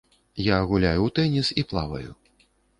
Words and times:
Я 0.45 0.57
гуляю 0.71 0.99
ў 1.05 1.09
тэніс 1.21 1.53
і 1.63 1.67
плаваю. 1.75 2.11